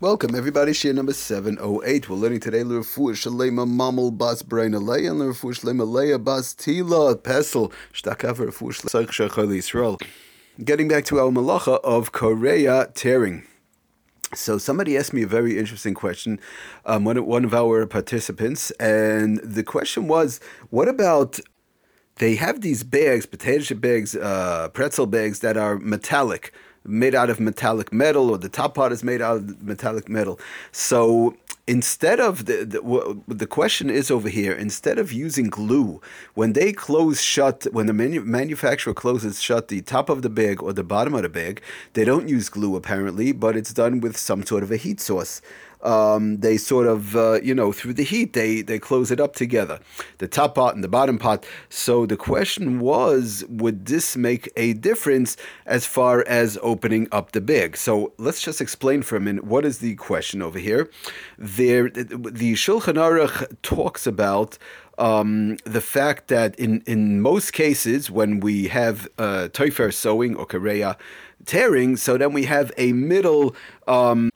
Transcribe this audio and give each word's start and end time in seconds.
Welcome 0.00 0.36
everybody, 0.36 0.70
Shiur 0.70 0.94
number 0.94 1.12
708. 1.12 2.08
We're 2.08 2.14
learning 2.14 2.38
today 2.38 2.62
L'Refuah 2.62 3.14
Shalema 3.14 3.66
Mamul 3.66 4.16
Bas 4.16 4.42
Brain 4.42 4.70
Alei 4.70 5.10
and 5.10 5.20
Shalema 5.20 5.84
Leia 5.84 6.22
Bas 6.22 6.54
Tila 6.54 7.16
Pesel 7.16 7.72
Shtakav 7.92 8.36
Yisrael. 8.38 10.00
Getting 10.64 10.86
back 10.86 11.04
to 11.06 11.18
our 11.18 11.32
malacha 11.32 11.80
of 11.82 12.12
Kore'a 12.12 12.94
tearing. 12.94 13.42
So 14.36 14.56
somebody 14.56 14.96
asked 14.96 15.12
me 15.12 15.24
a 15.24 15.26
very 15.26 15.58
interesting 15.58 15.94
question, 15.94 16.38
um, 16.86 17.04
one, 17.04 17.26
one 17.26 17.44
of 17.44 17.52
our 17.52 17.84
participants, 17.84 18.70
and 18.78 19.38
the 19.38 19.64
question 19.64 20.06
was, 20.06 20.38
what 20.70 20.86
about 20.86 21.40
they 22.18 22.36
have 22.36 22.60
these 22.60 22.84
bags, 22.84 23.26
potato 23.26 23.64
chip 23.64 23.80
bags, 23.80 24.14
uh, 24.14 24.68
pretzel 24.68 25.06
bags 25.06 25.40
that 25.40 25.56
are 25.56 25.76
metallic, 25.76 26.52
made 26.88 27.14
out 27.14 27.30
of 27.30 27.38
metallic 27.38 27.92
metal, 27.92 28.30
or 28.30 28.38
the 28.38 28.48
top 28.48 28.74
part 28.74 28.92
is 28.92 29.04
made 29.04 29.20
out 29.20 29.36
of 29.36 29.62
metallic 29.62 30.08
metal. 30.08 30.40
So 30.72 31.36
instead 31.68 32.18
of 32.18 32.46
the, 32.46 32.64
the, 32.64 33.20
the 33.28 33.46
question 33.46 33.90
is 33.90 34.10
over 34.10 34.30
here 34.30 34.52
instead 34.52 34.98
of 34.98 35.12
using 35.12 35.50
glue 35.50 36.00
when 36.32 36.54
they 36.54 36.72
close 36.72 37.20
shut 37.20 37.66
when 37.72 37.86
the 37.86 37.92
manu- 37.92 38.24
manufacturer 38.24 38.94
closes 38.94 39.38
shut 39.38 39.68
the 39.68 39.82
top 39.82 40.08
of 40.08 40.22
the 40.22 40.30
bag 40.30 40.62
or 40.62 40.72
the 40.72 40.82
bottom 40.82 41.12
of 41.12 41.22
the 41.22 41.28
bag 41.28 41.60
they 41.92 42.04
don't 42.06 42.26
use 42.26 42.48
glue 42.48 42.74
apparently 42.74 43.32
but 43.32 43.54
it's 43.54 43.74
done 43.74 44.00
with 44.00 44.16
some 44.16 44.42
sort 44.46 44.62
of 44.62 44.72
a 44.72 44.76
heat 44.76 44.98
source 44.98 45.42
um, 45.82 46.38
they 46.38 46.56
sort 46.56 46.86
of, 46.86 47.16
uh, 47.16 47.40
you 47.42 47.54
know, 47.54 47.72
through 47.72 47.94
the 47.94 48.02
heat, 48.02 48.32
they, 48.32 48.62
they 48.62 48.78
close 48.78 49.10
it 49.10 49.20
up 49.20 49.34
together, 49.34 49.78
the 50.18 50.28
top 50.28 50.54
part 50.54 50.74
and 50.74 50.82
the 50.82 50.88
bottom 50.88 51.18
part. 51.18 51.46
So 51.68 52.06
the 52.06 52.16
question 52.16 52.80
was, 52.80 53.44
would 53.48 53.86
this 53.86 54.16
make 54.16 54.50
a 54.56 54.72
difference 54.72 55.36
as 55.66 55.86
far 55.86 56.24
as 56.26 56.58
opening 56.62 57.08
up 57.12 57.32
the 57.32 57.40
bag? 57.40 57.76
So 57.76 58.12
let's 58.18 58.42
just 58.42 58.60
explain 58.60 59.02
for 59.02 59.16
a 59.16 59.20
minute 59.20 59.44
what 59.44 59.64
is 59.64 59.78
the 59.78 59.94
question 59.96 60.42
over 60.42 60.58
here. 60.58 60.90
There, 61.38 61.88
the 61.90 62.54
Shulchan 62.54 62.94
Aruch 62.94 63.56
talks 63.62 64.06
about 64.06 64.58
um, 64.98 65.56
the 65.64 65.80
fact 65.80 66.28
that 66.28 66.58
in, 66.58 66.82
in 66.86 67.20
most 67.20 67.52
cases, 67.52 68.10
when 68.10 68.40
we 68.40 68.68
have 68.68 69.08
uh, 69.16 69.48
sewing 69.54 70.36
or 70.36 70.46
kareya 70.46 70.96
tearing, 71.46 71.96
so 71.96 72.18
then 72.18 72.32
we 72.32 72.44
have 72.44 72.72
a 72.76 72.92
middle. 72.92 73.54
Um, 73.86 74.30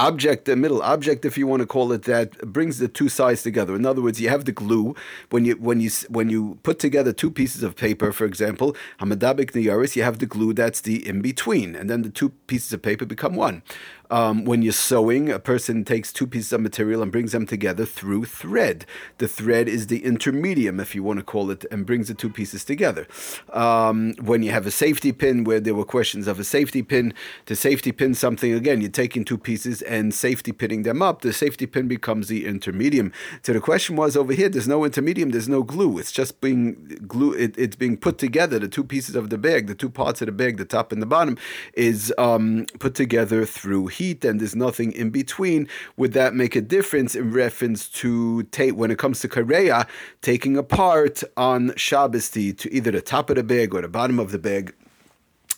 object, 0.00 0.46
the 0.46 0.56
middle 0.56 0.82
object, 0.82 1.24
if 1.24 1.36
you 1.36 1.46
want 1.46 1.60
to 1.60 1.66
call 1.66 1.92
it 1.92 2.02
that, 2.04 2.38
brings 2.52 2.78
the 2.78 2.88
two 2.88 3.08
sides 3.08 3.42
together. 3.42 3.74
In 3.76 3.84
other 3.84 4.00
words, 4.00 4.20
you 4.20 4.28
have 4.30 4.46
the 4.46 4.52
glue 4.52 4.94
when 5.28 5.44
you 5.44 5.54
when 5.56 5.80
you 5.80 5.90
when 6.08 6.30
you 6.30 6.58
put 6.62 6.78
together 6.78 7.12
two 7.12 7.30
pieces 7.30 7.62
of 7.62 7.76
paper, 7.76 8.10
for 8.10 8.24
example, 8.24 8.74
hamadabik 9.00 9.52
niyaris, 9.52 9.96
you 9.96 10.02
have 10.02 10.18
the 10.18 10.26
glue 10.26 10.52
that's 10.54 10.80
the 10.80 11.06
in 11.06 11.20
between, 11.20 11.76
and 11.76 11.90
then 11.90 12.02
the 12.02 12.10
two 12.10 12.30
pieces 12.46 12.72
of 12.72 12.80
paper 12.82 13.04
become 13.04 13.34
one. 13.34 13.62
Um, 14.10 14.44
when 14.44 14.62
you're 14.62 14.72
sewing, 14.72 15.30
a 15.30 15.38
person 15.38 15.84
takes 15.84 16.12
two 16.12 16.26
pieces 16.26 16.52
of 16.52 16.60
material 16.60 17.02
and 17.02 17.12
brings 17.12 17.32
them 17.32 17.46
together 17.46 17.86
through 17.86 18.24
thread. 18.24 18.84
The 19.18 19.28
thread 19.28 19.68
is 19.68 19.86
the 19.86 20.00
intermedium, 20.00 20.80
if 20.80 20.94
you 20.94 21.02
want 21.02 21.18
to 21.18 21.24
call 21.24 21.50
it, 21.50 21.64
and 21.70 21.86
brings 21.86 22.08
the 22.08 22.14
two 22.14 22.30
pieces 22.30 22.64
together. 22.64 23.06
Um, 23.52 24.14
when 24.20 24.42
you 24.42 24.50
have 24.50 24.66
a 24.66 24.70
safety 24.70 25.12
pin, 25.12 25.44
where 25.44 25.60
there 25.60 25.74
were 25.74 25.84
questions 25.84 26.26
of 26.26 26.40
a 26.40 26.44
safety 26.44 26.82
pin, 26.82 27.14
to 27.46 27.54
safety 27.54 27.92
pin 27.92 28.14
something, 28.14 28.52
again, 28.52 28.80
you're 28.80 28.90
taking 28.90 29.24
two 29.24 29.38
pieces 29.38 29.82
and 29.82 30.12
safety 30.12 30.52
pinning 30.52 30.82
them 30.82 31.02
up. 31.02 31.22
The 31.22 31.32
safety 31.32 31.66
pin 31.66 31.86
becomes 31.86 32.28
the 32.28 32.44
intermedium. 32.44 33.12
So 33.42 33.52
the 33.52 33.60
question 33.60 33.96
was 33.96 34.16
over 34.16 34.32
here, 34.32 34.48
there's 34.48 34.68
no 34.68 34.80
intermedium, 34.80 35.30
there's 35.32 35.48
no 35.48 35.62
glue. 35.62 35.98
It's 35.98 36.12
just 36.12 36.40
being 36.40 36.98
glue. 37.06 37.32
It, 37.32 37.56
it's 37.56 37.76
being 37.76 37.96
put 37.96 38.18
together. 38.18 38.58
The 38.58 38.68
two 38.68 38.84
pieces 38.84 39.14
of 39.14 39.30
the 39.30 39.38
bag, 39.38 39.68
the 39.68 39.74
two 39.74 39.90
parts 39.90 40.20
of 40.20 40.26
the 40.26 40.32
bag, 40.32 40.56
the 40.56 40.64
top 40.64 40.90
and 40.92 41.00
the 41.00 41.06
bottom, 41.06 41.38
is 41.74 42.12
um, 42.18 42.66
put 42.78 42.94
together 42.94 43.46
through 43.46 43.86
heat 44.00 44.24
and 44.24 44.40
there's 44.40 44.56
nothing 44.56 44.92
in 44.92 45.10
between, 45.10 45.68
would 45.98 46.14
that 46.14 46.34
make 46.34 46.56
a 46.56 46.60
difference 46.62 47.14
in 47.14 47.32
reference 47.32 47.86
to 47.86 48.42
take 48.44 48.74
when 48.74 48.90
it 48.90 48.98
comes 48.98 49.20
to 49.20 49.28
kareya, 49.28 49.86
taking 50.22 50.56
apart 50.56 51.22
on 51.36 51.74
Shabbos 51.76 52.30
to 52.30 52.74
either 52.74 52.90
the 52.90 53.02
top 53.02 53.28
of 53.28 53.36
the 53.36 53.42
bag 53.42 53.74
or 53.74 53.82
the 53.82 53.88
bottom 53.88 54.18
of 54.18 54.32
the 54.32 54.38
bag? 54.38 54.74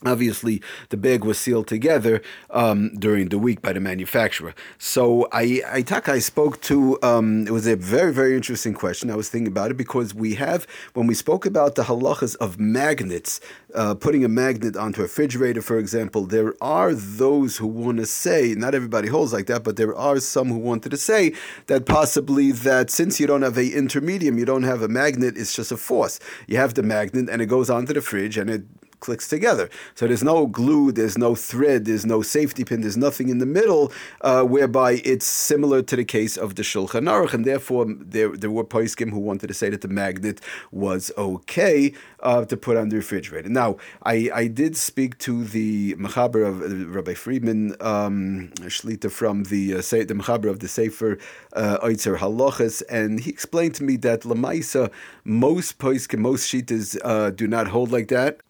Obviously, 0.05 0.61
the 0.89 0.97
bag 0.97 1.25
was 1.25 1.39
sealed 1.39 1.67
together 1.67 2.23
um, 2.51 2.95
during 2.97 3.29
the 3.29 3.39
week 3.39 3.63
by 3.63 3.73
the 3.73 3.81
manufacturer. 3.81 4.55
So 4.79 5.29
I, 5.33 5.63
I, 5.67 5.85
I 6.07 6.19
spoke 6.19 6.61
to. 6.63 6.99
Um, 7.03 7.47
it 7.47 7.53
was 7.53 7.67
a 7.67 7.77
very, 7.77 8.13
very 8.13 8.35
interesting 8.37 8.75
question. 8.75 9.11
I 9.11 9.17
was 9.17 9.29
thinking 9.29 9.49
about 9.49 9.71
it 9.71 9.77
because 9.77 10.15
we 10.15 10.35
have 10.35 10.67
when 10.95 11.07
we 11.07 11.15
spoke 11.15 11.47
about 11.47 11.77
the 11.77 11.85
halachas 11.85 12.37
of 12.37 12.59
magnets, 12.59 13.41
uh, 13.75 13.95
putting 13.95 14.25
a 14.25 14.29
magnet 14.29 14.77
onto 14.77 15.01
a 15.01 15.05
refrigerator, 15.05 15.63
for 15.63 15.79
example. 15.79 16.27
There 16.27 16.55
are 16.61 16.95
those 16.95 17.57
who 17.59 17.67
want 17.67 17.99
to 17.99 18.07
say, 18.07 18.55
not 18.55 18.75
everybody 18.75 19.09
holds 19.09 19.33
like 19.33 19.47
that, 19.47 19.63
but 19.63 19.77
there 19.77 19.95
are 19.95 20.19
some 20.21 20.49
who 20.49 20.59
wanted 20.59 20.91
to 20.91 20.97
say 20.97 21.35
that 21.67 21.87
possibly 21.87 22.53
that 22.53 22.91
since 22.91 23.21
you 23.21 23.27
don't 23.27 23.43
have 23.43 23.59
a 23.59 23.71
intermedium, 23.71 24.39
you 24.39 24.45
don't 24.45 24.63
have 24.63 24.83
a 24.83 24.89
magnet, 24.89 25.37
it's 25.37 25.55
just 25.55 25.73
a 25.73 25.77
force. 25.77 26.19
You 26.47 26.57
have 26.57 26.75
the 26.75 26.83
magnet 26.83 27.29
and 27.29 27.43
it 27.43 27.47
goes 27.47 27.71
onto 27.71 27.93
the 27.93 28.01
fridge 28.01 28.37
and 28.37 28.51
it 28.51 28.63
clicks 29.03 29.29
together. 29.29 29.67
So 29.97 30.07
there's 30.07 30.27
no 30.35 30.47
glue, 30.47 30.93
there's 30.93 31.19
no 31.27 31.35
thread, 31.35 31.85
there's 31.89 32.07
no 32.15 32.23
safety 32.23 32.65
pin, 32.65 32.81
there's 32.83 33.03
nothing 33.09 33.29
in 33.29 33.39
the 33.45 33.51
middle, 33.59 33.85
uh, 34.23 34.45
whereby 34.55 34.91
it's 35.13 35.27
similar 35.27 35.83
to 35.91 35.95
the 35.97 36.05
case 36.19 36.35
of 36.45 36.55
the 36.55 36.63
Shulchan 36.63 37.07
Aruch, 37.15 37.35
and 37.35 37.45
therefore 37.45 37.85
there, 38.15 38.31
there 38.43 38.55
were 38.57 38.65
poskim 38.65 39.11
who 39.11 39.19
wanted 39.19 39.49
to 39.49 39.55
say 39.55 39.69
that 39.71 39.83
the 39.83 39.95
magnet 40.03 40.41
was 40.71 41.03
okay 41.19 41.93
uh, 42.21 42.45
to 42.45 42.57
put 42.57 42.77
on 42.77 42.89
the 42.89 42.97
refrigerator. 42.97 43.49
Now, 43.49 43.71
I, 44.05 44.31
I 44.43 44.47
did 44.47 44.77
speak 44.77 45.19
to 45.27 45.45
the 45.45 45.95
Mechaber 45.97 46.43
of 46.51 46.55
uh, 46.63 46.87
Rabbi 46.97 47.15
Friedman, 47.15 47.75
um, 47.81 48.53
Shlita 48.77 49.11
from 49.11 49.45
the, 49.53 49.75
uh, 49.75 49.83
the 50.11 50.17
Mechaber 50.21 50.49
of 50.49 50.61
the 50.61 50.69
Sefer 50.69 51.19
uh, 51.55 51.79
Oitzer 51.89 52.17
Halachas, 52.23 52.83
and 52.89 53.21
he 53.25 53.31
explained 53.31 53.75
to 53.79 53.85
me 53.85 53.97
that 53.97 54.21
Lamaisa, 54.23 54.91
most 55.25 55.79
poskim, 55.79 56.21
most 56.21 56.45
shitas 56.51 56.97
uh, 57.05 57.31
do 57.31 57.47
not 57.49 57.67
hold 57.69 57.91
like 57.91 58.09
that. 58.09 58.41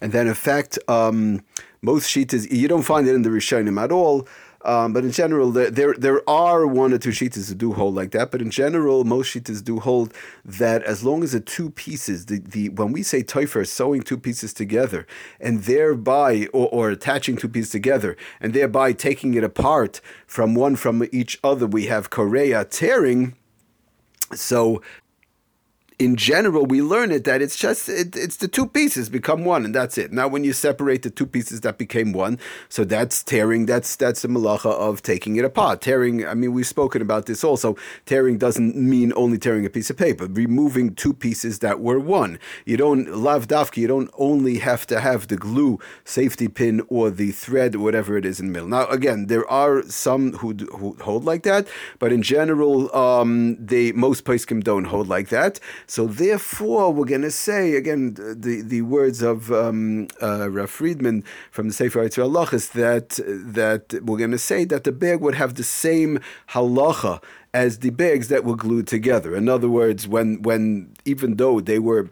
And 0.00 0.12
then, 0.12 0.26
in 0.26 0.34
fact, 0.34 0.78
um, 0.88 1.42
most 1.82 2.08
shitas 2.08 2.50
you 2.50 2.68
don't 2.68 2.82
find 2.82 3.06
it 3.06 3.14
in 3.14 3.22
the 3.22 3.30
Rishonim 3.30 3.82
at 3.82 3.92
all. 3.92 4.26
Um, 4.64 4.92
but 4.92 5.04
in 5.04 5.12
general, 5.12 5.52
there, 5.52 5.94
there, 5.94 6.28
are 6.28 6.66
one 6.66 6.92
or 6.92 6.98
two 6.98 7.10
shitas 7.10 7.48
that 7.48 7.58
do 7.58 7.72
hold 7.72 7.94
like 7.94 8.10
that. 8.10 8.32
But 8.32 8.42
in 8.42 8.50
general, 8.50 9.04
most 9.04 9.32
shitas 9.32 9.62
do 9.62 9.78
hold 9.78 10.12
that 10.44 10.82
as 10.82 11.04
long 11.04 11.22
as 11.22 11.30
the 11.30 11.40
two 11.40 11.70
pieces, 11.70 12.26
the, 12.26 12.40
the 12.40 12.68
when 12.70 12.90
we 12.90 13.04
say 13.04 13.22
toifer, 13.22 13.66
sewing 13.66 14.02
two 14.02 14.18
pieces 14.18 14.52
together, 14.52 15.06
and 15.40 15.62
thereby 15.62 16.48
or, 16.52 16.68
or 16.68 16.90
attaching 16.90 17.36
two 17.36 17.48
pieces 17.48 17.70
together, 17.70 18.16
and 18.40 18.52
thereby 18.52 18.92
taking 18.92 19.34
it 19.34 19.44
apart 19.44 20.00
from 20.26 20.56
one 20.56 20.74
from 20.74 21.06
each 21.12 21.38
other, 21.44 21.66
we 21.66 21.86
have 21.86 22.10
korea 22.10 22.64
tearing. 22.64 23.36
So 24.34 24.82
in 25.98 26.14
general, 26.14 26.64
we 26.64 26.80
learn 26.80 27.10
it 27.10 27.24
that 27.24 27.42
it's 27.42 27.56
just 27.56 27.88
it, 27.88 28.14
it's 28.14 28.36
the 28.36 28.46
two 28.46 28.66
pieces 28.66 29.08
become 29.08 29.44
one, 29.44 29.64
and 29.64 29.74
that's 29.74 29.98
it. 29.98 30.12
Now, 30.12 30.28
when 30.28 30.44
you 30.44 30.52
separate 30.52 31.02
the 31.02 31.10
two 31.10 31.26
pieces 31.26 31.62
that 31.62 31.76
became 31.76 32.12
one, 32.12 32.38
so 32.68 32.84
that's 32.84 33.24
tearing. 33.24 33.66
That's 33.66 33.96
that's 33.96 34.22
the 34.22 34.28
malacha 34.28 34.70
of 34.70 35.02
taking 35.02 35.36
it 35.36 35.44
apart. 35.44 35.80
Tearing. 35.80 36.24
I 36.24 36.34
mean, 36.34 36.52
we've 36.52 36.66
spoken 36.66 37.02
about 37.02 37.26
this 37.26 37.42
also. 37.42 37.76
Tearing 38.06 38.38
doesn't 38.38 38.76
mean 38.76 39.12
only 39.16 39.38
tearing 39.38 39.66
a 39.66 39.70
piece 39.70 39.90
of 39.90 39.96
paper. 39.96 40.26
Removing 40.26 40.94
two 40.94 41.12
pieces 41.12 41.58
that 41.60 41.80
were 41.80 41.98
one. 41.98 42.38
You 42.64 42.76
don't 42.76 43.08
lav 43.16 43.48
dafki. 43.48 43.78
You 43.78 43.88
don't 43.88 44.10
only 44.18 44.58
have 44.58 44.86
to 44.86 45.00
have 45.00 45.26
the 45.26 45.36
glue 45.36 45.80
safety 46.04 46.46
pin 46.46 46.80
or 46.88 47.10
the 47.10 47.32
thread, 47.32 47.74
whatever 47.74 48.16
it 48.16 48.24
is 48.24 48.38
in 48.38 48.46
the 48.46 48.52
middle. 48.52 48.68
Now, 48.68 48.86
again, 48.86 49.26
there 49.26 49.48
are 49.50 49.82
some 49.88 50.34
who, 50.34 50.54
who 50.54 50.96
hold 51.00 51.24
like 51.24 51.42
that, 51.42 51.66
but 51.98 52.12
in 52.12 52.22
general, 52.22 52.94
um, 52.94 53.56
most 53.94 54.24
poskim 54.24 54.62
don't 54.62 54.84
hold 54.84 55.08
like 55.08 55.28
that. 55.30 55.58
So 55.90 56.06
therefore, 56.06 56.92
we're 56.92 57.06
going 57.06 57.22
to 57.22 57.30
say 57.30 57.74
again 57.74 58.12
the 58.14 58.60
the 58.62 58.82
words 58.82 59.22
of 59.22 59.50
um, 59.50 60.08
uh, 60.22 60.50
Rav 60.50 60.68
Friedman 60.68 61.24
from 61.50 61.68
the 61.68 61.74
Sefer 61.74 62.04
Yitzhak 62.04 62.24
Allah 62.24 62.46
is 62.52 62.68
that 62.70 63.18
that 63.26 64.00
we're 64.02 64.18
going 64.18 64.30
to 64.32 64.38
say 64.38 64.66
that 64.66 64.84
the 64.84 64.92
bag 64.92 65.20
would 65.20 65.34
have 65.34 65.54
the 65.54 65.64
same 65.64 66.20
halacha 66.50 67.22
as 67.54 67.78
the 67.78 67.88
bags 67.88 68.28
that 68.28 68.44
were 68.44 68.54
glued 68.54 68.86
together. 68.86 69.34
In 69.34 69.48
other 69.48 69.70
words, 69.70 70.06
when 70.06 70.42
when 70.42 70.92
even 71.06 71.36
though 71.36 71.58
they 71.58 71.78
were 71.78 72.10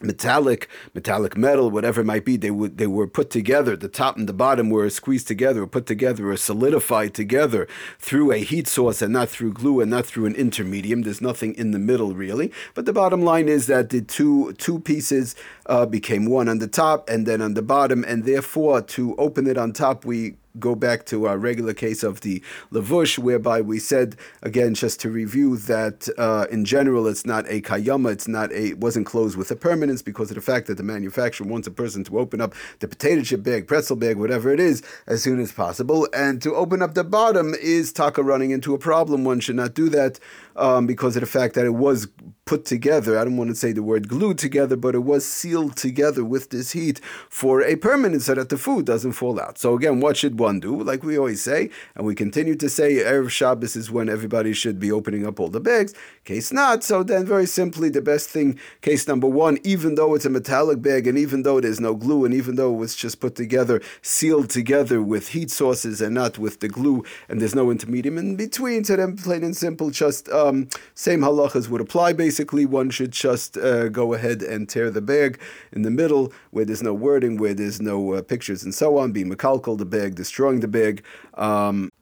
metallic, 0.00 0.68
metallic 0.94 1.36
metal, 1.36 1.70
whatever 1.70 2.02
it 2.02 2.04
might 2.04 2.24
be, 2.24 2.36
they 2.36 2.50
would 2.50 2.78
they 2.78 2.86
were 2.86 3.08
put 3.08 3.30
together. 3.30 3.76
The 3.76 3.88
top 3.88 4.16
and 4.16 4.28
the 4.28 4.32
bottom 4.32 4.70
were 4.70 4.88
squeezed 4.90 5.26
together, 5.28 5.62
or 5.62 5.66
put 5.66 5.86
together, 5.86 6.30
or 6.30 6.36
solidified 6.36 7.14
together 7.14 7.66
through 7.98 8.32
a 8.32 8.38
heat 8.38 8.68
source 8.68 9.02
and 9.02 9.12
not 9.12 9.28
through 9.28 9.54
glue 9.54 9.80
and 9.80 9.90
not 9.90 10.06
through 10.06 10.26
an 10.26 10.34
intermedium. 10.34 11.02
There's 11.02 11.20
nothing 11.20 11.54
in 11.54 11.72
the 11.72 11.78
middle 11.78 12.14
really. 12.14 12.52
But 12.74 12.86
the 12.86 12.92
bottom 12.92 13.22
line 13.22 13.48
is 13.48 13.66
that 13.66 13.90
the 13.90 14.00
two 14.00 14.52
two 14.54 14.78
pieces 14.80 15.34
uh, 15.66 15.86
became 15.86 16.26
one 16.26 16.48
on 16.48 16.58
the 16.58 16.68
top 16.68 17.08
and 17.08 17.26
then 17.26 17.42
on 17.42 17.54
the 17.54 17.62
bottom, 17.62 18.04
and 18.04 18.24
therefore 18.24 18.82
to 18.82 19.16
open 19.16 19.46
it 19.46 19.58
on 19.58 19.72
top, 19.72 20.04
we 20.04 20.36
go 20.58 20.74
back 20.74 21.06
to 21.06 21.26
our 21.26 21.38
regular 21.38 21.74
case 21.74 22.02
of 22.02 22.20
the 22.20 22.42
lavush, 22.72 23.18
whereby 23.18 23.60
we 23.60 23.78
said 23.78 24.16
again, 24.42 24.74
just 24.74 25.00
to 25.00 25.10
review, 25.10 25.56
that 25.56 26.08
uh, 26.18 26.46
in 26.50 26.64
general 26.64 27.06
it's 27.06 27.26
not 27.26 27.44
a 27.48 27.60
kayama, 27.60 28.12
it's 28.12 28.28
not 28.28 28.50
a, 28.52 28.68
it 28.68 28.78
wasn't 28.78 29.06
closed 29.06 29.36
with 29.36 29.50
a 29.50 29.56
permanence 29.56 30.02
because 30.02 30.30
of 30.30 30.34
the 30.34 30.40
fact 30.40 30.66
that 30.66 30.76
the 30.76 30.82
manufacturer 30.82 31.46
wants 31.46 31.66
a 31.66 31.70
person 31.70 32.04
to 32.04 32.18
open 32.18 32.40
up 32.40 32.54
the 32.80 32.88
potato 32.88 33.22
chip 33.22 33.42
bag, 33.42 33.66
pretzel 33.66 33.96
bag, 33.96 34.16
whatever 34.16 34.52
it 34.52 34.60
is, 34.60 34.82
as 35.06 35.22
soon 35.22 35.40
as 35.40 35.52
possible, 35.52 36.08
and 36.14 36.42
to 36.42 36.54
open 36.54 36.82
up 36.82 36.94
the 36.94 37.04
bottom 37.04 37.54
is 37.54 37.92
taka 37.92 38.22
running 38.22 38.50
into 38.50 38.74
a 38.74 38.78
problem. 38.78 39.24
One 39.24 39.40
should 39.40 39.56
not 39.56 39.74
do 39.74 39.88
that 39.90 40.18
um, 40.56 40.86
because 40.86 41.16
of 41.16 41.20
the 41.20 41.26
fact 41.26 41.54
that 41.54 41.64
it 41.64 41.74
was 41.74 42.08
put 42.44 42.64
together. 42.64 43.18
I 43.18 43.24
don't 43.24 43.36
want 43.36 43.50
to 43.50 43.56
say 43.56 43.72
the 43.72 43.82
word 43.82 44.08
glued 44.08 44.38
together, 44.38 44.76
but 44.76 44.94
it 44.94 45.04
was 45.04 45.24
sealed 45.24 45.76
together 45.76 46.24
with 46.24 46.50
this 46.50 46.72
heat 46.72 47.00
for 47.28 47.62
a 47.62 47.76
permanence 47.76 48.26
so 48.26 48.34
that 48.34 48.48
the 48.48 48.58
food 48.58 48.84
doesn't 48.84 49.12
fall 49.12 49.40
out. 49.40 49.58
So 49.58 49.74
again, 49.74 50.00
what 50.00 50.16
should 50.16 50.36
one 50.42 50.60
do? 50.60 50.72
Like 50.90 51.02
we 51.02 51.16
always 51.18 51.40
say, 51.40 51.70
and 51.94 52.04
we 52.04 52.14
continue 52.14 52.56
to 52.56 52.68
say, 52.68 52.88
Erev 52.96 53.30
Shabbos 53.30 53.76
is 53.76 53.90
when 53.90 54.08
everybody 54.08 54.52
should 54.52 54.78
be 54.78 54.92
opening 54.92 55.26
up 55.26 55.40
all 55.40 55.48
the 55.48 55.60
bags. 55.60 55.94
Case 56.24 56.52
not, 56.52 56.84
so 56.84 57.02
then 57.02 57.24
very 57.24 57.46
simply, 57.46 57.88
the 57.88 58.02
best 58.02 58.28
thing, 58.28 58.58
case 58.80 59.08
number 59.08 59.26
one, 59.26 59.58
even 59.64 59.94
though 59.94 60.14
it's 60.14 60.26
a 60.26 60.30
metallic 60.30 60.82
bag, 60.82 61.06
and 61.06 61.16
even 61.16 61.42
though 61.42 61.60
there's 61.60 61.80
no 61.80 61.94
glue, 61.94 62.24
and 62.24 62.34
even 62.34 62.56
though 62.56 62.72
it 62.74 62.78
was 62.84 62.94
just 62.94 63.20
put 63.20 63.34
together, 63.34 63.80
sealed 64.02 64.50
together 64.50 65.00
with 65.00 65.28
heat 65.28 65.50
sources 65.50 66.00
and 66.00 66.14
not 66.14 66.38
with 66.38 66.60
the 66.60 66.68
glue, 66.68 67.04
and 67.28 67.40
there's 67.40 67.54
no 67.54 67.70
intermediate 67.70 68.18
in 68.18 68.36
between, 68.36 68.84
so 68.84 68.96
then 68.96 69.16
plain 69.16 69.42
and 69.44 69.56
simple, 69.56 69.90
just 69.90 70.28
um, 70.28 70.68
same 70.94 71.20
halachas 71.20 71.68
would 71.68 71.80
apply 71.80 72.12
basically 72.12 72.66
one 72.66 72.90
should 72.90 73.12
just 73.12 73.56
uh, 73.56 73.88
go 73.88 74.12
ahead 74.12 74.42
and 74.42 74.68
tear 74.68 74.90
the 74.90 75.00
bag 75.00 75.40
in 75.72 75.82
the 75.82 75.90
middle 75.90 76.32
where 76.50 76.64
there's 76.64 76.82
no 76.82 76.94
wording, 76.94 77.36
where 77.36 77.54
there's 77.54 77.80
no 77.80 78.14
uh, 78.14 78.22
pictures 78.22 78.62
and 78.64 78.74
so 78.74 78.98
on, 78.98 79.12
be 79.12 79.24
makalkal 79.24 79.78
the 79.78 79.84
bag, 79.84 80.16
destroying 80.32 80.60
the 80.60 80.68
bag. 80.68 81.04
Um, 81.34 81.92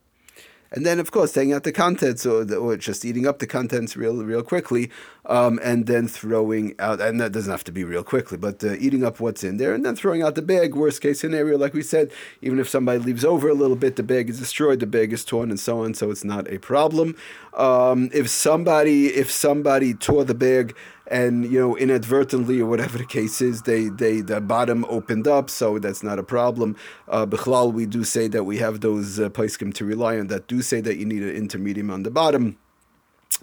and 0.73 0.87
then 0.87 1.01
of 1.01 1.11
course 1.11 1.33
taking 1.33 1.53
out 1.53 1.65
the 1.65 1.73
contents 1.73 2.25
or, 2.25 2.45
the, 2.45 2.57
or 2.57 2.77
just 2.77 3.05
eating 3.05 3.27
up 3.27 3.41
the 3.41 3.47
contents 3.47 3.97
real 3.97 4.23
real 4.23 4.45
quickly, 4.45 4.89
um, 5.27 5.59
and 5.65 5.89
then 5.89 6.07
throwing 6.07 6.77
out 6.79 7.01
and 7.01 7.21
that 7.21 7.33
doesn't 7.33 7.51
have 7.51 7.65
to 7.65 7.73
be 7.73 7.83
real 7.83 8.05
quickly, 8.05 8.39
but 8.39 8.63
uh, 8.63 8.75
eating 8.75 9.03
up 9.03 9.19
what's 9.19 9.43
in 9.43 9.57
there 9.57 9.75
and 9.75 9.85
then 9.85 9.97
throwing 9.97 10.23
out 10.23 10.37
the 10.37 10.43
bag. 10.43 10.77
Worst 10.77 11.03
case 11.03 11.19
scenario, 11.19 11.59
like 11.59 11.75
we 11.75 11.83
said, 11.83 12.13
even 12.41 12.61
if 12.61 12.69
somebody 12.69 13.01
leaves 13.01 13.25
over 13.25 13.49
a 13.49 13.55
little 13.55 13.75
bit, 13.75 13.97
the 13.97 14.05
bag 14.05 14.31
is 14.31 14.39
destroyed, 14.39 14.79
the 14.79 14.87
bag 14.87 15.13
is 15.13 15.25
torn, 15.25 15.51
and 15.51 15.59
so 15.59 15.83
on. 15.83 15.95
So 15.95 16.09
it's 16.13 16.23
not 16.23 16.49
a 16.49 16.59
problem. 16.59 17.17
Um, 17.55 18.11
if 18.15 18.31
somebody 18.31 19.09
if 19.09 19.29
somebody 19.29 19.93
tore 19.93 20.25
the 20.25 20.35
bag 20.37 20.77
and 21.11 21.45
you 21.51 21.59
know 21.59 21.77
inadvertently 21.77 22.61
or 22.61 22.67
whatever 22.67 22.97
the 22.97 23.05
case 23.05 23.41
is, 23.41 23.63
they 23.63 23.89
they 23.89 24.21
the 24.21 24.41
bottom 24.41 24.85
opened 24.89 25.27
up, 25.27 25.51
so 25.51 25.79
that's 25.79 26.03
not 26.03 26.19
a 26.19 26.23
problem. 26.23 26.77
Uh, 27.09 27.27
Bichlal, 27.27 27.73
we 27.73 27.85
do 27.85 28.05
say 28.05 28.29
that 28.29 28.45
we 28.45 28.59
have 28.59 28.81
those 28.81 29.19
uh, 29.19 29.29
to 29.29 29.85
rely 29.85 30.19
on 30.19 30.29
that 30.29 30.47
do 30.47 30.63
say 30.63 30.81
that 30.81 30.97
you 30.97 31.05
need 31.05 31.23
an 31.23 31.35
intermediate 31.35 31.91
on 31.91 32.05
the 32.05 32.11
bottom 32.11 32.59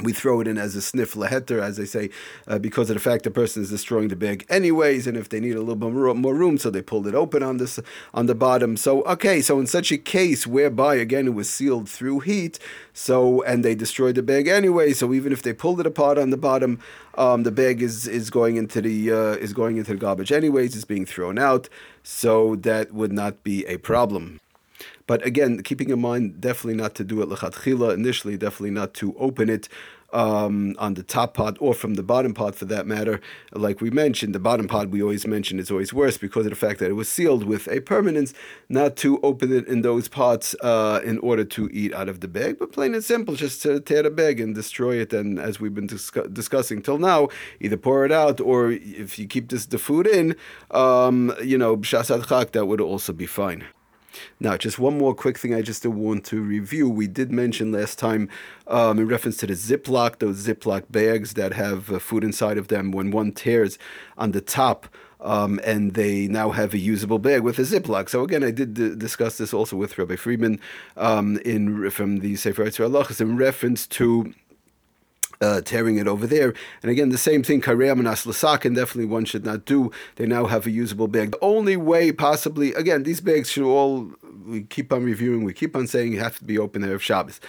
we 0.01 0.13
throw 0.13 0.41
it 0.41 0.47
in 0.47 0.57
as 0.57 0.75
a 0.75 0.79
snif 0.79 1.15
leheter, 1.15 1.61
as 1.61 1.77
they 1.77 1.85
say, 1.85 2.09
uh, 2.47 2.59
because 2.59 2.89
of 2.89 2.95
the 2.95 2.99
fact 2.99 3.23
the 3.23 3.31
person 3.31 3.63
is 3.63 3.69
destroying 3.69 4.09
the 4.09 4.15
bag 4.15 4.45
anyways, 4.47 5.07
and 5.07 5.17
if 5.17 5.29
they 5.29 5.39
need 5.39 5.55
a 5.55 5.59
little 5.59 5.75
bit 5.75 5.91
more 5.91 6.35
room, 6.35 6.57
so 6.57 6.69
they 6.69 6.81
pulled 6.81 7.07
it 7.07 7.15
open 7.15 7.41
on 7.41 7.57
this 7.57 7.79
on 8.13 8.27
the 8.27 8.35
bottom. 8.35 8.77
So 8.77 9.01
okay, 9.03 9.41
so 9.41 9.59
in 9.59 9.65
such 9.65 9.91
a 9.91 9.97
case 9.97 10.45
whereby 10.45 10.95
again 10.95 11.27
it 11.27 11.33
was 11.33 11.49
sealed 11.49 11.89
through 11.89 12.19
heat, 12.21 12.59
so 12.93 13.41
and 13.43 13.65
they 13.65 13.73
destroyed 13.73 14.15
the 14.15 14.23
bag 14.23 14.47
anyway, 14.47 14.93
so 14.93 15.13
even 15.13 15.31
if 15.31 15.41
they 15.41 15.53
pulled 15.53 15.79
it 15.79 15.87
apart 15.87 16.17
on 16.17 16.29
the 16.29 16.37
bottom, 16.37 16.79
um, 17.15 17.43
the 17.43 17.51
bag 17.51 17.81
is 17.81 18.07
is 18.07 18.29
going 18.29 18.57
into 18.57 18.81
the 18.81 19.11
uh, 19.11 19.35
is 19.37 19.53
going 19.53 19.77
into 19.77 19.93
the 19.93 19.99
garbage 19.99 20.31
anyways, 20.31 20.75
it's 20.75 20.85
being 20.85 21.05
thrown 21.05 21.39
out, 21.39 21.69
so 22.03 22.55
that 22.57 22.93
would 22.93 23.11
not 23.11 23.43
be 23.43 23.65
a 23.65 23.77
problem. 23.77 24.39
But 25.05 25.25
again, 25.25 25.63
keeping 25.63 25.89
in 25.89 26.01
mind, 26.01 26.41
definitely 26.41 26.75
not 26.75 26.95
to 26.95 27.03
do 27.03 27.21
it 27.21 27.29
lechatchila 27.29 27.93
initially, 27.93 28.37
definitely 28.37 28.71
not 28.71 28.93
to 28.95 29.15
open 29.17 29.49
it 29.49 29.69
um, 30.13 30.75
on 30.79 30.93
the 30.93 31.03
top 31.03 31.33
pod 31.33 31.57
or 31.59 31.73
from 31.73 31.95
the 31.95 32.03
bottom 32.03 32.33
pod 32.33 32.55
for 32.55 32.65
that 32.65 32.87
matter. 32.87 33.19
Like 33.51 33.81
we 33.81 33.89
mentioned, 33.89 34.33
the 34.33 34.39
bottom 34.39 34.67
pod 34.67 34.91
we 34.91 35.01
always 35.01 35.27
mention 35.27 35.59
is 35.59 35.69
always 35.69 35.93
worse 35.93 36.17
because 36.17 36.45
of 36.45 36.51
the 36.51 36.55
fact 36.55 36.79
that 36.79 36.89
it 36.89 36.93
was 36.93 37.09
sealed 37.09 37.43
with 37.43 37.67
a 37.67 37.81
permanence, 37.81 38.33
not 38.69 38.95
to 38.97 39.19
open 39.21 39.51
it 39.51 39.67
in 39.67 39.81
those 39.81 40.07
pots 40.07 40.55
uh, 40.61 41.01
in 41.03 41.17
order 41.19 41.43
to 41.43 41.69
eat 41.71 41.93
out 41.93 42.09
of 42.09 42.21
the 42.21 42.27
bag, 42.27 42.57
but 42.59 42.71
plain 42.71 42.93
and 42.93 43.03
simple, 43.03 43.35
just 43.35 43.61
to 43.63 43.79
tear 43.79 44.03
the 44.03 44.11
bag 44.11 44.39
and 44.39 44.55
destroy 44.55 44.95
it. 44.95 45.13
And 45.13 45.39
as 45.39 45.59
we've 45.59 45.75
been 45.75 45.87
discussing 45.87 46.81
till 46.81 46.97
now, 46.97 47.27
either 47.59 47.77
pour 47.77 48.05
it 48.05 48.11
out 48.11 48.39
or 48.39 48.71
if 48.71 49.19
you 49.19 49.27
keep 49.27 49.49
this 49.49 49.65
the 49.65 49.77
food 49.77 50.07
in, 50.07 50.35
um, 50.71 51.33
you 51.43 51.57
know, 51.57 51.75
b'shasad 51.75 52.27
chak, 52.27 52.51
that 52.53 52.65
would 52.65 52.81
also 52.81 53.11
be 53.11 53.25
fine. 53.25 53.65
Now, 54.39 54.57
just 54.57 54.79
one 54.79 54.97
more 54.97 55.13
quick 55.13 55.37
thing 55.37 55.53
I 55.53 55.61
just 55.61 55.85
want 55.85 56.25
to 56.25 56.41
review. 56.41 56.89
We 56.89 57.07
did 57.07 57.31
mention 57.31 57.71
last 57.71 57.99
time 57.99 58.29
um, 58.67 58.99
in 58.99 59.07
reference 59.07 59.37
to 59.37 59.47
the 59.47 59.53
Ziploc, 59.53 60.19
those 60.19 60.45
Ziploc 60.45 60.83
bags 60.89 61.33
that 61.33 61.53
have 61.53 61.91
uh, 61.91 61.99
food 61.99 62.23
inside 62.23 62.57
of 62.57 62.67
them. 62.67 62.91
When 62.91 63.11
one 63.11 63.31
tears 63.31 63.77
on 64.17 64.31
the 64.31 64.41
top, 64.41 64.87
um, 65.19 65.59
and 65.63 65.93
they 65.93 66.27
now 66.27 66.51
have 66.51 66.73
a 66.73 66.77
usable 66.77 67.19
bag 67.19 67.41
with 67.41 67.59
a 67.59 67.63
Ziploc. 67.63 68.09
So 68.09 68.23
again, 68.23 68.43
I 68.43 68.51
did 68.51 68.73
d- 68.73 68.95
discuss 68.95 69.37
this 69.37 69.53
also 69.53 69.75
with 69.75 69.97
Rabbi 69.97 70.15
Friedman 70.15 70.59
um, 70.95 71.37
in 71.43 71.89
from 71.89 72.19
the 72.19 72.35
Sefer 72.35 72.65
Yitzhak 72.65 73.19
in 73.19 73.37
reference 73.37 73.87
to 73.87 74.33
uh, 75.41 75.61
tearing 75.61 75.97
it 75.97 76.07
over 76.07 76.27
there. 76.27 76.53
And 76.81 76.91
again, 76.91 77.09
the 77.09 77.17
same 77.17 77.43
thing, 77.43 77.61
Kaream 77.61 77.99
and 77.99 78.07
Aslasakin, 78.07 78.75
definitely 78.75 79.05
one 79.05 79.25
should 79.25 79.45
not 79.45 79.65
do. 79.65 79.91
They 80.15 80.25
now 80.25 80.45
have 80.45 80.65
a 80.65 80.71
usable 80.71 81.07
bag. 81.07 81.31
The 81.31 81.43
only 81.43 81.77
way, 81.77 82.11
possibly, 82.11 82.73
again, 82.73 83.03
these 83.03 83.21
bags 83.21 83.49
should 83.49 83.63
all, 83.63 84.11
we 84.45 84.63
keep 84.63 84.91
on 84.91 85.03
reviewing, 85.03 85.43
we 85.43 85.53
keep 85.53 85.75
on 85.75 85.87
saying 85.87 86.13
you 86.13 86.19
have 86.19 86.37
to 86.39 86.45
be 86.45 86.57
open 86.57 86.81
there 86.81 86.95
of 86.95 87.03
Shabbos. 87.03 87.39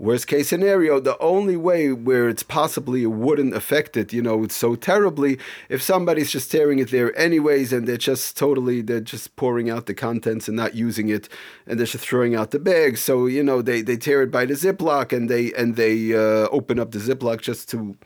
Worst 0.00 0.28
case 0.28 0.48
scenario, 0.48 1.00
the 1.00 1.18
only 1.18 1.56
way 1.56 1.92
where 1.92 2.28
it's 2.28 2.44
possibly 2.44 3.04
wouldn't 3.04 3.52
affect 3.52 3.96
it, 3.96 4.12
you 4.12 4.22
know, 4.22 4.46
so 4.46 4.76
terribly, 4.76 5.38
if 5.68 5.82
somebody's 5.82 6.30
just 6.30 6.52
tearing 6.52 6.78
it 6.78 6.92
there 6.92 7.16
anyways 7.18 7.72
and 7.72 7.88
they're 7.88 7.96
just 7.96 8.36
totally, 8.36 8.80
they're 8.80 9.00
just 9.00 9.34
pouring 9.34 9.68
out 9.68 9.86
the 9.86 9.94
contents 9.94 10.46
and 10.46 10.56
not 10.56 10.76
using 10.76 11.08
it 11.08 11.28
and 11.66 11.80
they're 11.80 11.86
just 11.86 12.06
throwing 12.06 12.36
out 12.36 12.52
the 12.52 12.60
bag. 12.60 12.96
So, 12.96 13.26
you 13.26 13.42
know, 13.42 13.60
they, 13.60 13.82
they 13.82 13.96
tear 13.96 14.22
it 14.22 14.30
by 14.30 14.46
the 14.46 14.54
Ziploc 14.54 15.12
and 15.12 15.28
they, 15.28 15.52
and 15.54 15.74
they 15.74 16.14
uh, 16.14 16.46
open 16.52 16.78
up 16.78 16.92
the 16.92 17.00
Ziploc 17.00 17.40
just 17.40 17.68
to 17.70 17.96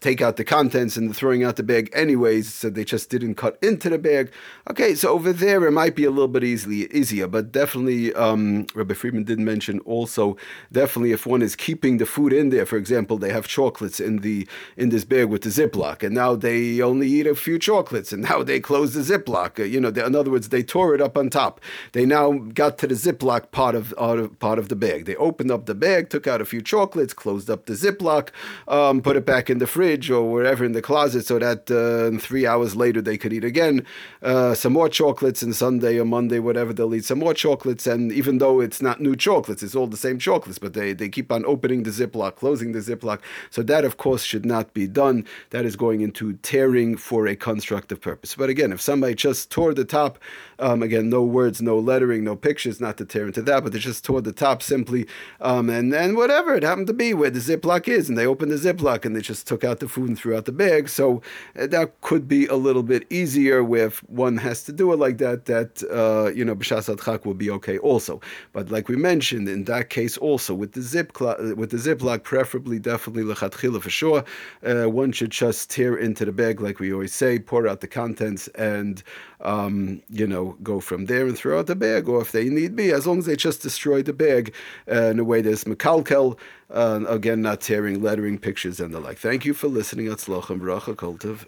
take 0.00 0.20
out 0.20 0.36
the 0.36 0.44
contents 0.44 0.96
and 0.96 1.14
throwing 1.14 1.44
out 1.44 1.56
the 1.56 1.62
bag 1.62 1.90
anyways, 1.92 2.52
so 2.52 2.70
they 2.70 2.84
just 2.84 3.10
didn't 3.10 3.34
cut 3.34 3.58
into 3.62 3.90
the 3.90 3.98
bag. 3.98 4.30
Okay, 4.70 4.94
so 4.94 5.10
over 5.10 5.32
there 5.32 5.66
it 5.66 5.72
might 5.72 5.96
be 5.96 6.04
a 6.04 6.10
little 6.10 6.28
bit 6.28 6.44
easily 6.44 6.92
easier, 6.92 7.26
but 7.26 7.52
definitely 7.52 8.14
um, 8.14 8.66
Rabbi 8.74 8.94
Friedman 8.94 9.24
did 9.24 9.38
mention 9.38 9.80
also 9.80 10.36
definitely 10.72 11.12
if 11.12 11.26
one 11.26 11.42
is 11.42 11.56
keeping 11.56 11.98
the 11.98 12.06
food 12.06 12.32
in 12.32 12.50
there, 12.50 12.66
for 12.66 12.76
example, 12.76 13.18
they 13.18 13.32
have 13.32 13.48
chocolates 13.48 14.00
in 14.00 14.18
the 14.18 14.46
in 14.76 14.90
this 14.90 15.04
bag 15.04 15.26
with 15.26 15.42
the 15.42 15.48
Ziploc, 15.48 16.02
and 16.02 16.14
now 16.14 16.34
they 16.34 16.80
only 16.80 17.08
eat 17.08 17.26
a 17.26 17.34
few 17.34 17.58
chocolates, 17.58 18.12
and 18.12 18.22
now 18.30 18.42
they 18.42 18.60
close 18.60 18.94
the 18.94 19.00
Ziploc. 19.00 19.58
Uh, 19.58 19.64
you 19.64 19.80
know, 19.80 19.90
they, 19.90 20.04
in 20.04 20.14
other 20.14 20.30
words, 20.30 20.50
they 20.50 20.62
tore 20.62 20.94
it 20.94 21.00
up 21.00 21.16
on 21.16 21.30
top. 21.30 21.60
They 21.92 22.06
now 22.06 22.32
got 22.32 22.78
to 22.78 22.86
the 22.86 22.94
Ziploc 22.94 23.50
part 23.50 23.74
of, 23.74 23.92
of 23.94 24.38
part 24.38 24.58
of 24.58 24.68
the 24.68 24.76
bag. 24.76 25.06
They 25.06 25.16
opened 25.16 25.50
up 25.50 25.66
the 25.66 25.74
bag, 25.74 26.10
took 26.10 26.26
out 26.26 26.40
a 26.40 26.44
few 26.44 26.62
chocolates, 26.62 27.12
closed 27.14 27.50
up 27.50 27.66
the 27.66 27.74
Ziploc, 27.74 28.30
um, 28.68 29.00
put 29.00 29.16
it 29.16 29.26
back 29.26 29.50
in 29.50 29.58
the 29.58 29.66
fridge 29.66 29.87
fridge 29.88 30.10
or 30.10 30.30
wherever 30.30 30.66
in 30.66 30.72
the 30.72 30.82
closet 30.82 31.24
so 31.24 31.38
that 31.38 31.70
uh, 31.70 32.18
three 32.20 32.46
hours 32.46 32.76
later 32.76 33.00
they 33.00 33.16
could 33.16 33.32
eat 33.32 33.44
again 33.44 33.86
uh, 34.22 34.54
some 34.54 34.72
more 34.72 34.88
chocolates 34.88 35.42
and 35.42 35.54
Sunday 35.54 35.98
or 35.98 36.04
Monday, 36.04 36.38
whatever, 36.38 36.72
they'll 36.72 36.94
eat 36.94 37.04
some 37.04 37.18
more 37.18 37.34
chocolates. 37.34 37.86
And 37.86 38.12
even 38.12 38.38
though 38.38 38.60
it's 38.60 38.82
not 38.82 39.00
new 39.00 39.16
chocolates, 39.16 39.62
it's 39.62 39.74
all 39.74 39.86
the 39.86 39.96
same 39.96 40.18
chocolates, 40.18 40.58
but 40.58 40.74
they, 40.74 40.92
they 40.92 41.08
keep 41.08 41.30
on 41.30 41.44
opening 41.46 41.84
the 41.84 41.90
Ziploc, 41.90 42.36
closing 42.36 42.72
the 42.72 42.80
Ziploc. 42.80 43.20
So 43.50 43.62
that, 43.62 43.84
of 43.84 43.96
course, 43.96 44.22
should 44.24 44.44
not 44.44 44.74
be 44.74 44.86
done. 44.86 45.24
That 45.50 45.64
is 45.64 45.76
going 45.76 46.00
into 46.00 46.34
tearing 46.42 46.96
for 46.96 47.26
a 47.26 47.36
constructive 47.36 48.00
purpose. 48.00 48.34
But 48.34 48.50
again, 48.50 48.72
if 48.72 48.80
somebody 48.80 49.14
just 49.14 49.50
tore 49.50 49.72
the 49.72 49.84
top, 49.84 50.18
um, 50.58 50.82
again, 50.82 51.08
no 51.08 51.22
words, 51.22 51.62
no 51.62 51.78
lettering, 51.78 52.24
no 52.24 52.34
pictures, 52.34 52.80
not 52.80 52.96
to 52.98 53.04
tear 53.04 53.26
into 53.26 53.42
that, 53.42 53.62
but 53.62 53.72
they 53.72 53.78
just 53.78 54.04
tore 54.04 54.20
the 54.20 54.32
top 54.32 54.62
simply, 54.62 55.06
um, 55.40 55.70
and, 55.70 55.94
and 55.94 56.16
whatever 56.16 56.54
it 56.54 56.64
happened 56.64 56.88
to 56.88 56.92
be 56.92 57.14
where 57.14 57.30
the 57.30 57.38
Ziploc 57.38 57.86
is, 57.86 58.08
and 58.08 58.18
they 58.18 58.26
opened 58.26 58.50
the 58.50 58.56
Ziploc 58.56 59.04
and 59.04 59.14
they 59.14 59.20
just 59.20 59.46
took 59.46 59.62
out 59.62 59.77
the 59.80 59.88
food 59.88 60.08
and 60.08 60.18
threw 60.18 60.36
out 60.36 60.44
the 60.44 60.52
bag. 60.52 60.88
So 60.88 61.22
uh, 61.58 61.66
that 61.68 62.00
could 62.00 62.28
be 62.28 62.46
a 62.46 62.56
little 62.56 62.82
bit 62.82 63.06
easier 63.10 63.58
if 63.76 63.98
one 64.08 64.36
has 64.38 64.64
to 64.64 64.72
do 64.72 64.92
it 64.92 64.98
like 64.98 65.18
that, 65.18 65.46
that, 65.46 65.82
uh, 65.90 66.30
you 66.32 66.44
know, 66.44 66.54
B'shas 66.54 66.94
Adchak 66.94 67.24
will 67.24 67.34
be 67.34 67.50
okay 67.50 67.78
also. 67.78 68.20
But 68.52 68.70
like 68.70 68.88
we 68.88 68.96
mentioned, 68.96 69.48
in 69.48 69.64
that 69.64 69.90
case 69.90 70.16
also, 70.16 70.54
with 70.54 70.72
the 70.72 70.82
zip 70.82 71.18
with 71.20 71.70
the 71.70 71.76
Ziploc, 71.76 72.22
preferably, 72.22 72.78
definitely, 72.78 73.22
lechatchila 73.22 73.80
for 73.80 73.90
sure, 73.90 74.24
uh, 74.64 74.88
one 74.88 75.12
should 75.12 75.30
just 75.30 75.70
tear 75.70 75.96
into 75.96 76.24
the 76.24 76.32
bag, 76.32 76.60
like 76.60 76.78
we 76.78 76.92
always 76.92 77.14
say, 77.14 77.38
pour 77.38 77.66
out 77.66 77.80
the 77.80 77.86
contents, 77.86 78.48
and 78.48 79.02
um, 79.40 80.02
you 80.10 80.26
know, 80.26 80.56
go 80.62 80.80
from 80.80 81.06
there 81.06 81.26
and 81.26 81.36
throw 81.36 81.58
out 81.58 81.66
the 81.66 81.76
bag, 81.76 82.08
or 82.08 82.20
if 82.20 82.32
they 82.32 82.48
need 82.48 82.76
be, 82.76 82.90
as 82.92 83.06
long 83.06 83.18
as 83.18 83.26
they 83.26 83.36
just 83.36 83.62
destroy 83.62 84.02
the 84.02 84.12
bag 84.12 84.52
uh, 84.90 85.04
in 85.04 85.18
a 85.18 85.24
way 85.24 85.40
that's 85.40 85.64
mekalkel, 85.64 86.38
uh, 86.70 87.00
again, 87.08 87.42
not 87.42 87.60
tearing 87.60 88.02
lettering, 88.02 88.38
pictures, 88.38 88.80
and 88.80 88.92
the 88.92 89.00
like. 89.00 89.18
Thank 89.18 89.44
you 89.44 89.54
for 89.54 89.68
listening. 89.68 90.06
Atzlochem 90.06 90.60
bracha 90.60 90.94
kultiv. 90.94 91.46